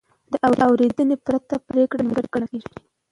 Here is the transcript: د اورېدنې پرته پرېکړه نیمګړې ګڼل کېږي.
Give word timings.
د 0.31 0.33
اورېدنې 0.67 1.15
پرته 1.25 1.55
پرېکړه 1.69 2.01
نیمګړې 2.03 2.27
ګڼل 2.33 2.47
کېږي. 2.51 2.73